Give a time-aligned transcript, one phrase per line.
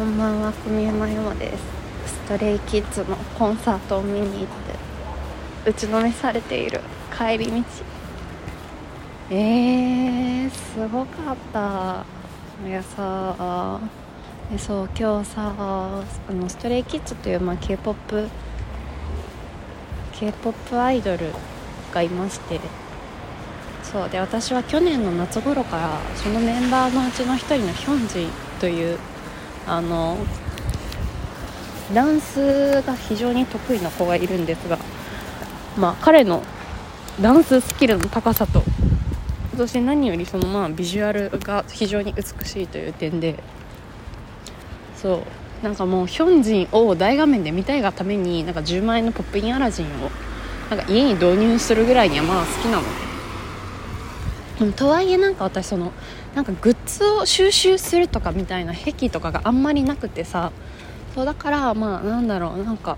[0.00, 1.62] こんばんは小宮山山です。
[2.06, 4.48] ストレイキッズのコンサートを見に行って
[5.70, 6.80] 打ちのめされている
[7.14, 7.62] 帰り道。
[9.28, 12.06] えー、すごかった。
[12.66, 13.78] いやさ
[14.50, 18.26] えそう今日さあのストレイキッズという、まあ、k p o p
[20.14, 21.26] k p o p アイドル
[21.92, 22.58] がいまして。
[23.82, 28.28] そうで私は去年の夏頃からそのメンバーのうちの1人のヒョンジ
[28.60, 28.98] という
[29.70, 30.18] あの
[31.94, 34.78] ダンスが非常に得意な子がいるんですが、
[35.78, 36.42] まあ、彼の
[37.20, 38.64] ダンススキルの高さと
[39.56, 43.42] そして何よりそのまあビジュアルが非常に美しいという点で
[44.96, 45.24] そ
[45.62, 50.10] うなんかもうヒョンジンを大画面で見たいがためになんか10万円のポップインアラジンを
[50.68, 52.82] なんか家に導入するぐらいにはまあ好きなの。
[54.66, 55.92] でとはいえなんか私その
[56.34, 60.52] なんかグッズを収集するとかみたいな癖とかがあんまりなくてさ
[61.14, 62.96] そうだからまあなんだろうなんか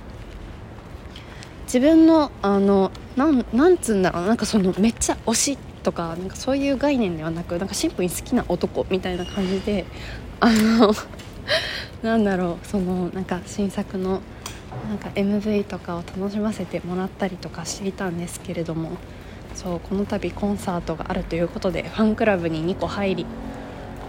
[1.64, 9.86] 自分のあのなんなんつうんだろうなんかそのめっちゃ推しとかなんかそういう概念ではなくなんかシンプルに好きな男みたいな感じで
[10.40, 10.92] あの
[12.02, 14.20] なんだろうそのなんか新作の
[14.88, 18.92] なんか MV とかを楽しませてもらったりとかしていたんですけれども
[19.54, 23.26] そうこの度コンサートがあるということでファンクラブに2個入り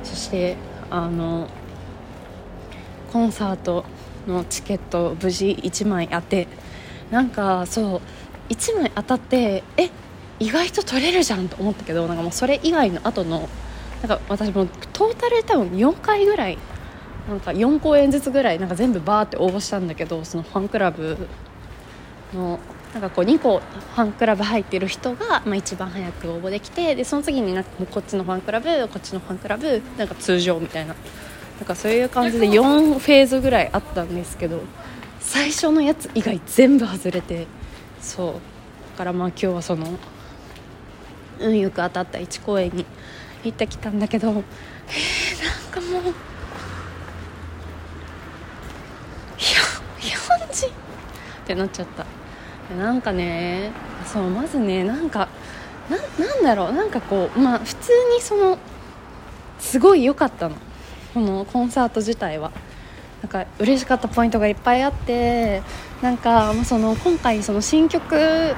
[0.04, 0.58] そして
[0.90, 1.48] あの
[3.12, 3.86] コンサート
[4.28, 6.48] のチケットを無事1枚当て
[7.12, 8.02] なんかそう
[8.50, 9.90] 1枚当たってえ
[10.40, 13.50] 意外と取れるじゃんと思ったけどなんかもうそれ以外の後の
[14.02, 16.58] なんか私もトータル多分4回ぐらい
[17.28, 21.18] なんか4公演ずつぐらいなんか全部バーって応募したんだけどそのファンクラブ
[22.34, 22.60] の
[22.94, 30.96] なんかこう2個ファンクラブ入ってる人が、まあ、一番早く応募できてでその次になんかこっちのファンクラブこっちのファンクラブなんか通常みたいな。
[31.60, 34.62] なんかそういう感じで4フェーズぐらいあったんですけど
[35.20, 37.46] 最初のやつ以外全部外れて
[38.02, 38.34] そう。
[38.34, 39.88] だからまあ今日はその
[41.40, 42.86] 運よく当たった1公演に
[43.44, 44.44] 行ってきたんだけどえー、なん
[45.72, 46.14] かもう
[51.44, 52.06] ってなっちゃった
[52.78, 53.72] なんかね
[54.06, 55.28] そうまずねなんか
[55.90, 58.58] なんだろうなんかこうまあ普通にその
[59.60, 60.56] すごい良かったの。
[61.14, 62.52] このコンサート自体は。
[63.22, 65.62] なんか嬉しかったポイントがいっぱいあって
[66.02, 68.54] なんかその今回その新曲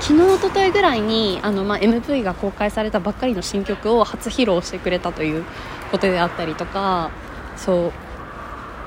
[0.00, 5.44] 昨日おとといぐらいにあの、まあ、MV が公開されたばっかりの新曲を初披露してくれたという
[5.92, 7.12] ことであったりとか
[7.56, 7.92] そう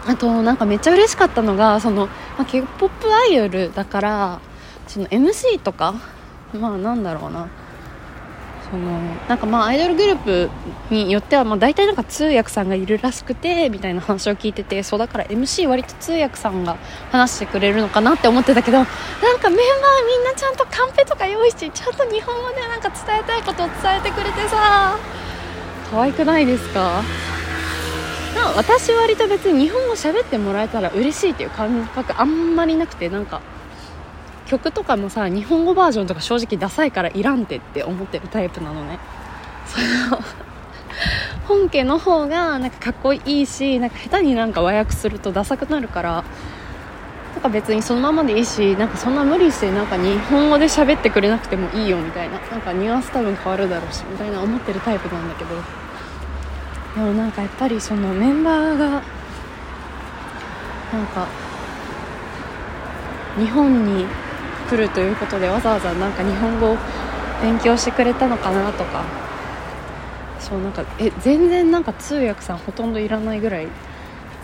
[0.08, 4.40] あとなんかめっちゃ嬉しかったのがその、まあ、k p o p アイドルだから
[4.88, 5.94] その MC とか
[6.54, 7.48] まあなんだろうな。
[8.72, 10.50] そのなんかまあアイドルグループ
[10.92, 16.78] によってはまあ大体なんか通訳さんがいるらしくてみたいな話を聞いててそうだから MC 割と通訳さんが
[17.12, 18.94] 話してくれるのかなって思ってたけどなんか
[19.50, 24.96] メンバーみんなちゃんとカンペとか用意してちゃんと日本語でなんか伝えたいことを伝えてくれてさ
[25.90, 27.02] 可愛くないですか？
[28.56, 33.42] 私割と別に日本語喋ってもらえたら嬉しいっていう感覚あんまりなくてなんか
[34.48, 39.00] 曲とかもさ日本語バージョンとか正直ダサいからいらんてって思ってるタイプなのね。
[39.66, 39.80] そ
[40.16, 40.22] の
[41.48, 46.24] 本家の方がなんかかっこいいしなんか下手になんか和訳するとダサくなるから
[47.34, 55.89] なんか別にそのままでいいしなんかそんな無理してなんか日本語で喋ってくれなくてもいいよみたいななんかニュアンス多分変わるだろうしみたいな思ってるタイプなんだけど。
[57.00, 59.02] でもなんかやっぱりそのメンバーがなん
[61.08, 61.28] か
[63.38, 64.06] 日本に
[64.70, 66.78] 来るということでわざわざなんか日本語を
[67.42, 69.06] 勉強してくれたのかなとか。
[70.42, 73.68] そうなんかえ全然なんか通訳さんほとんどいらないぐらい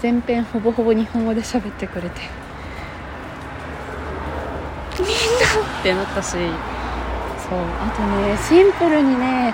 [0.01, 2.22] 全編ほぼほぼ日本語で喋ってくれて。
[4.99, 5.11] みんな。
[5.79, 6.31] ってなったし。
[6.31, 9.53] そうあとねシンプルにね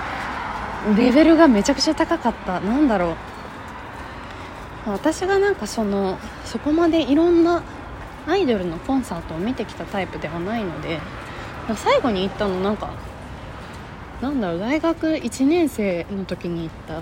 [0.96, 2.60] レベルがめちゃくちゃ高かった。
[2.60, 3.16] なんだろう。
[4.86, 7.62] 私がなんかそのそこまでいろんな
[8.26, 10.98] アイドルのコンサートを見てきたタイプではないので
[11.76, 12.90] 最後に行ったのなんか
[14.20, 17.00] なんだろう大学1年生の時に行った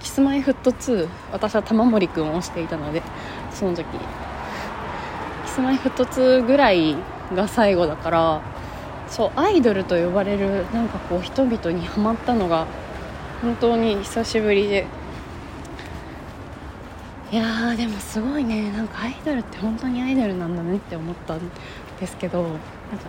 [0.00, 3.02] キスマイフット2私は玉森君を推していたので
[3.52, 3.84] その時。
[5.44, 6.96] キスマイフット2ぐらい
[7.34, 8.40] が最後だから
[9.08, 12.66] そうアイドルと呼ばれるなんかこう人々にはまったのが
[13.42, 14.86] 本当に久しぶりで。
[17.32, 18.70] いやでもすごいね。
[18.72, 21.40] なんかアイドルって本当にアイドルなんだねって思ったん
[22.00, 22.58] ですけどなんか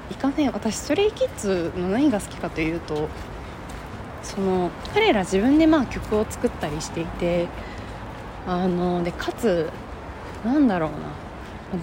[0.09, 3.09] いかね私ストレイキッズの何が好きかというと
[4.24, 7.47] その彼ら自分でまあ曲を作ったりしていて
[8.47, 9.69] あのでかつ
[10.44, 10.97] なんだろうな。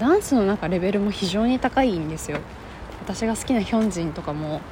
[0.01, 2.39] ダンスの中レベルも非常に高いんですよ。
[3.03, 4.63] 私が好きなヒョンジンとかも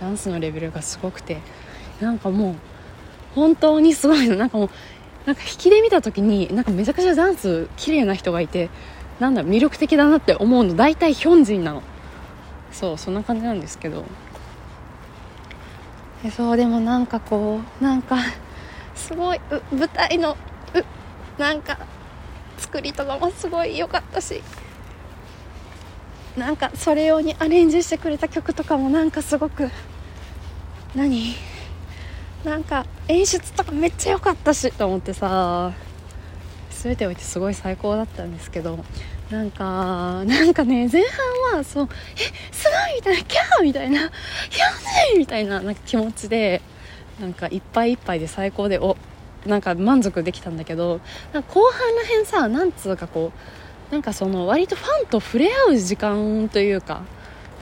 [0.00, 1.38] ダンスのレベルがすごくて
[2.00, 2.54] なんかもう
[3.34, 4.36] 本当にすごいの。
[4.36, 4.70] なんかもう
[5.26, 8.68] なんか引きで見た時になんかめちゃくちゃダンス綺麗な人がいて
[9.20, 11.82] なんだ魅力的だなって思うの大体ヒョンジンなの。
[12.72, 14.04] そうそんな感じなんですけど。
[16.24, 18.16] えそうでもなんかこうなんか
[18.94, 19.40] すごい
[19.70, 20.36] 舞台の
[20.74, 21.78] うなんか
[22.56, 24.42] 作りとかもすごい良かったし
[26.36, 29.70] なんかそれ用にアレンジしてくれた曲とかもなんかすごく
[30.94, 31.34] 何？
[32.44, 35.72] なんか演出とかめっちゃ良かったしと思ってさ
[36.70, 38.78] 全ておいてすごい最高だったんですけど
[39.30, 41.02] なんかなんかね前
[41.50, 42.18] 半はそうえ
[42.52, 44.10] すごいみたいなキャーみたいなや
[45.12, 46.60] めみたいななんか気持ちで
[47.18, 48.96] なんかいっぱいいっぱいで最高でお
[49.46, 51.00] なんか満足できたんだけど
[51.32, 53.32] なんか後半らへんさなんつうかこ
[53.90, 57.02] うなんかその割とファンと触れ合う時間というか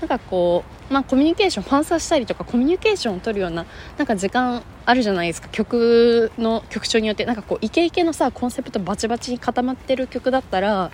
[0.03, 3.67] なんかこう、まあ、コミュニケーションファンサーしたりとかコミュニケーションを取るような
[3.99, 10.91] なんか時間あるじゃないですか曲の曲調によってなんかこうイケイケのさコンセプトバチバチに固まってる曲だったら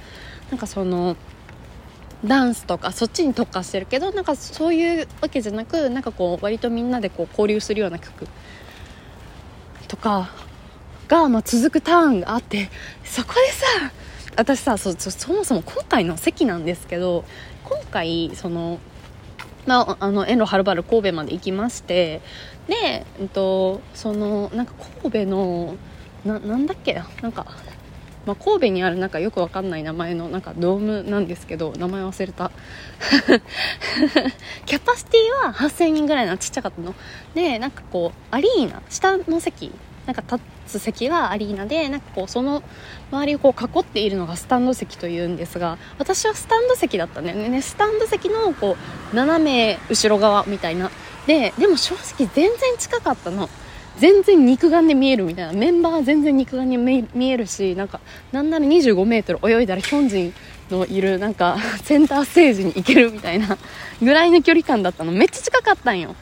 [0.50, 1.16] なんかその
[2.22, 8.26] ダンスとかそっちに特化してるけどなんかそういうわけじゃなくなんかこう割とみんなでこう交流するような曲
[9.86, 10.28] とか
[11.08, 12.68] が、まあ、続くターンがあって
[13.04, 13.92] そこでさ
[14.36, 14.92] 私さそ
[15.32, 17.24] もそも今回の席なんですけど
[17.68, 18.78] 今回その、
[19.68, 22.22] まあ、あの遠路はるばる神戸まで行きまして
[22.68, 24.72] で、えっと、そのなんか
[25.02, 25.76] 神戸の
[26.24, 27.02] ななんだっけ？
[27.22, 27.46] なんか
[28.26, 32.50] まあ、神戸にあるなんかよくわかんない名前のなんかドームなんですけど名前忘れた。
[34.66, 36.94] キャパシティは8000人ぐらいのちっちゃかったの。
[37.34, 39.72] でなんかこうアリーナ下の席
[40.08, 42.62] なんか立つ席はアリーナでなんかこうその
[43.12, 47.60] 周りをこう囲っているのがスタンド席というんですが私はスタンド席だったんだよね。
[47.60, 48.78] スタンド席のこ
[49.12, 50.90] う斜め後ろ側みたいな。
[51.26, 53.50] ででも正直全然近かったの。
[53.98, 55.52] 全然肉眼で見えるみたいな。
[55.52, 56.78] メンバーは全然肉眼に
[57.12, 58.00] 見えるしなんか
[58.32, 60.34] なんなら2 5メートル泳いだらヒョンジン
[60.70, 63.58] のいるなんか センターステージに行けるみたいな
[64.00, 65.12] ぐらいの距離感だったの。
[65.12, 66.14] めっちゃ近かったんよ。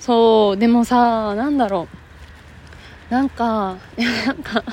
[0.00, 1.99] そうでもさなんだろう。
[3.10, 4.72] なんか、 なんかでも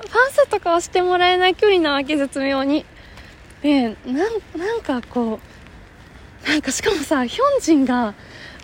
[0.00, 2.84] ファンサとかはしてもらえない距離なわけ、絶妙に。
[3.62, 4.14] で、なん、
[4.56, 5.40] なんかこ
[6.46, 8.14] う、なんかしかもさ、ヒョンジンが、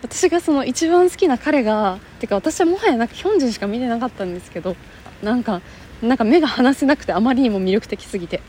[0.03, 4.75] 私がその一番好きな彼が、てか私はもはやなんかヒョンジンしか見てなかったんですけど、
[5.23, 5.61] なんか、
[6.03, 8.41] なんか目が離せなくてあまりにも魅力的すぎて。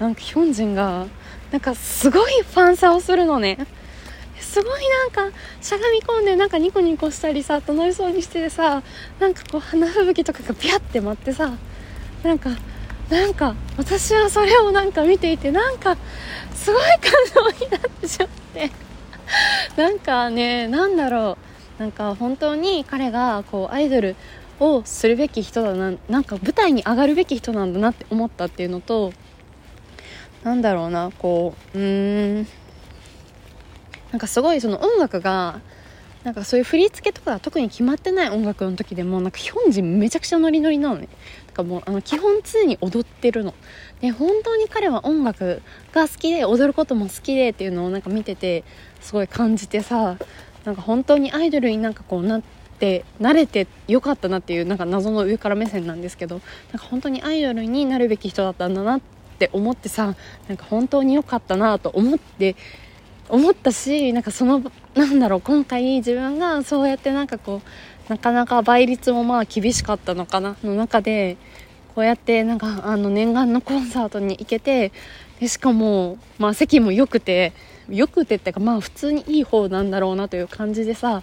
[0.00, 1.06] なんかヒョンジンが、
[1.52, 3.58] なんかすごいファンサをするのね。
[4.40, 8.82] すごいなんかしゃがみ込んでなんかニコニコしたりさ楽しそうにしてさ
[9.18, 11.52] なんかこう花吹雪とかがビャって舞ってさ
[12.22, 12.50] なんか
[13.10, 15.96] なんか私はそれをなんか見ていてなんか
[16.54, 16.82] すごい
[17.34, 18.70] 感動になってしまって。
[19.76, 21.36] なんかねなんだろ
[21.78, 21.80] う。
[21.80, 24.14] なんか本当に彼がこうアイドル
[24.60, 29.12] をするべき人だななんか舞台に上がるべき人なんだなって思ったっていうのと
[30.44, 32.46] なんだろうなこううーん。
[34.14, 35.60] なんかすごいその音楽が
[36.22, 41.08] なんかそういう振り付けとか特に決まってない音楽の時でもなんかヒョンジンめちゃくちゃノリノリなのね。
[41.48, 43.54] だかもうあの基本常に踊ってるの。
[44.00, 48.62] で本当に彼は音楽が好きで踊ることも好きでっていうのをなんか見てて
[49.00, 50.16] すごい感じてさ
[50.64, 52.42] なんか本当にアイドルになんかこうなっ
[52.78, 56.40] て慣れてよかったなっていうなんか謎の上から目線なんですけど
[56.70, 59.00] なんか本当にアイドルになるべき人だったんだなっ
[59.40, 60.14] て思ってさ
[60.46, 62.54] なんか本当に良かったなと思って
[63.28, 64.62] 思ったしなんかその
[64.94, 67.62] なんだろう今回自分がそうやってなんかこ
[68.08, 71.36] うなかなか倍率もまあ厳しかったのかなの中で
[71.94, 74.92] こうやってなんかあの念願のコンサートに行けて
[75.40, 77.52] でしかも、まあ、席も良くて
[77.88, 81.22] 良くてってかまあ普通にいい方なんだろうなという感じでさ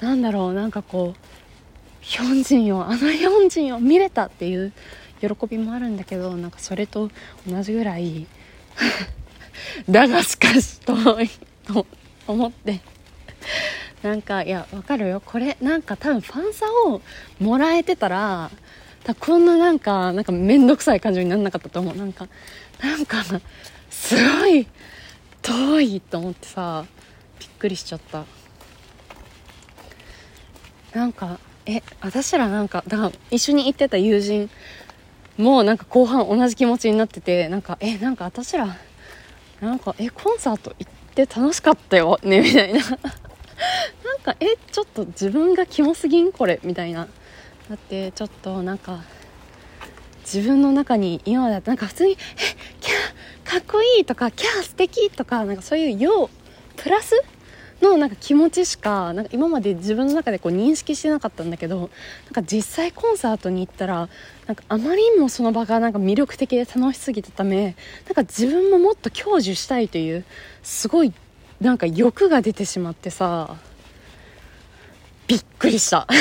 [0.00, 1.34] なんだろうなんかこう
[2.00, 4.72] ヒョンジンをあのヒョンジンを見れたっていう
[5.20, 7.10] 喜びもあるんだけどなんかそれと
[7.48, 8.26] 同じぐらい
[9.88, 11.30] だがしかし遠い
[11.66, 11.86] と
[12.26, 12.80] 思って。
[14.02, 15.22] なんかいやわかるよ。
[15.24, 17.00] これなんか多分ファンサを
[17.40, 18.50] もらえてたら
[19.18, 21.96] こんななんかなんか面倒くさい感情にならなかったと思う。
[21.96, 22.28] なんか
[22.82, 23.24] なんか
[23.90, 24.66] すごい
[25.40, 26.84] 遠いと思ってさ
[27.38, 28.24] びっくりしちゃった。
[30.92, 34.50] なんかえ私らなんかだから一緒に行ってた友人
[35.38, 38.76] もうなんか後半同じ気持ちになっててなんかえなんか私ら
[39.64, 42.80] なんかえコンサート行って楽しかったよねみたいな。
[44.04, 47.08] なんかえちょっと自分がキモすぎんこれみたいな。
[47.68, 49.02] だってちょっとなんか
[50.24, 52.16] 自分の中に今までなんか普通に「え
[52.80, 56.30] キャーかっこいい」とか「キャー素敵とかなんかそういうよう
[56.76, 57.22] プラス
[57.80, 61.88] のなんか気持ちしかなんか今まで自分の中でこう認識してなかったんだけどなん
[62.32, 64.08] か実際コンサートに行ったら
[64.46, 67.76] なんかあまりにもその場がなんか魅力的で楽しすぎたため
[68.06, 70.24] なんか自分ももっと享受したいという
[70.62, 71.12] すごい
[71.60, 73.56] なんか欲が出てしまってさ
[75.26, 76.06] びっくりした。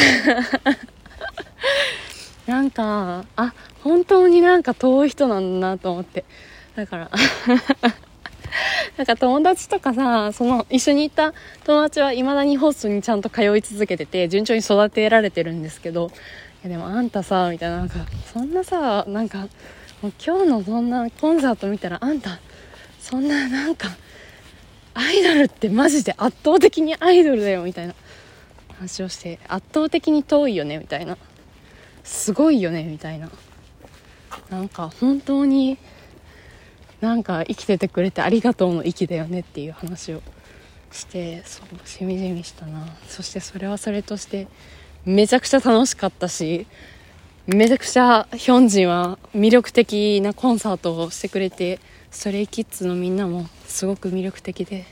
[2.47, 6.25] なんかあ本当になんか遠い人なんだなと思って。
[6.75, 7.11] だから。
[8.97, 11.33] なんか友達とかさ、その一緒に行った
[11.65, 16.11] 友達は未だにホストにちゃんと通い続けてて、順調に育てられてるんですけど、
[16.63, 17.99] いやでもあんたさ、みたいな、なんか、
[18.31, 19.47] そんなさ、なんか、
[20.01, 22.39] もう今日のそんなコンサート見たら、あんた、
[22.99, 23.89] そんななんか、
[24.93, 27.95] アイドルってマジで圧倒的にアイドルだよ、みたいな
[28.77, 31.17] 話をして、圧倒的に遠いよね、みたいな。
[32.03, 33.29] すごいよね、みたいな。
[34.49, 35.77] なんか本当に
[37.03, 40.21] なんか生きててくれてありがとうの息だよねっていう話を
[40.89, 42.87] してそうしみじみしたな。
[43.09, 44.47] そしてそれはそれとして
[45.03, 46.65] めちゃくちゃ楽しかったし
[47.45, 54.85] めちゃくちゃヒョンジンは魅力的なコンサートをしてくれてストレイキッズのみんなもすごく魅力的で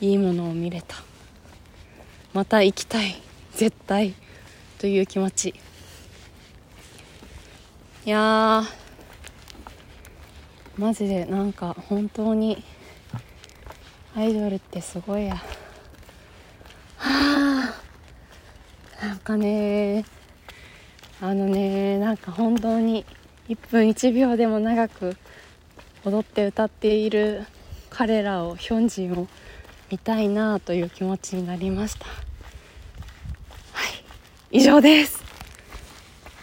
[0.00, 0.96] いいものを見れた。
[2.32, 3.20] また行きたい。
[3.56, 4.14] 絶対。
[4.78, 5.54] という気持ち。
[8.06, 8.81] いやー。
[10.78, 12.62] マジでなんか本当に
[14.16, 15.36] アイドルってすごいや。
[16.96, 17.74] は
[19.00, 20.04] あなんかね
[21.20, 23.04] あのねなんか本当に
[23.48, 25.16] 1分1秒でも長く
[26.04, 27.44] 踊って歌っている
[27.90, 29.28] 彼らをヒョンジンを
[29.90, 32.06] 見たいなという気持ちになりました。
[32.06, 32.12] は
[34.50, 34.58] い。
[34.58, 35.31] 以上です。